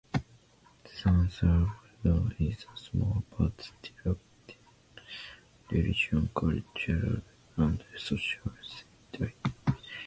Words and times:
San 0.83 1.29
Salvador 1.29 2.31
is 2.39 2.65
a 2.73 2.75
small, 2.75 3.23
but 3.37 3.53
still 3.61 4.17
active 4.17 5.11
religious, 5.69 6.25
cultural 6.35 7.21
and 7.57 7.83
social 7.99 8.51
centre. 8.67 9.35